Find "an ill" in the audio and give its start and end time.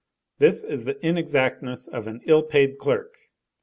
2.07-2.41